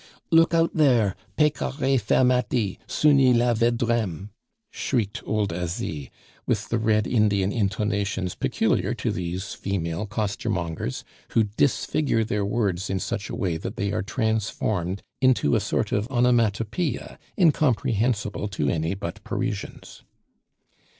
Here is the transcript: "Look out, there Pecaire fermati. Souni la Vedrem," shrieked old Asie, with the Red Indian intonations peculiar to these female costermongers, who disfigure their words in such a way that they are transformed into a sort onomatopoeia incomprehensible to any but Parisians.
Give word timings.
"Look 0.31 0.55
out, 0.55 0.71
there 0.75 1.15
Pecaire 1.37 1.99
fermati. 1.99 2.79
Souni 2.87 3.37
la 3.37 3.53
Vedrem," 3.53 4.31
shrieked 4.71 5.21
old 5.27 5.53
Asie, 5.53 6.09
with 6.47 6.69
the 6.69 6.79
Red 6.79 7.05
Indian 7.05 7.51
intonations 7.51 8.33
peculiar 8.33 8.95
to 8.95 9.11
these 9.11 9.53
female 9.53 10.07
costermongers, 10.07 11.03
who 11.33 11.43
disfigure 11.43 12.23
their 12.23 12.43
words 12.43 12.89
in 12.89 12.99
such 12.99 13.29
a 13.29 13.35
way 13.35 13.57
that 13.57 13.75
they 13.75 13.91
are 13.91 14.01
transformed 14.01 15.03
into 15.21 15.55
a 15.55 15.59
sort 15.59 15.93
onomatopoeia 15.93 17.19
incomprehensible 17.39 18.47
to 18.47 18.69
any 18.69 18.95
but 18.95 19.23
Parisians. 19.23 20.01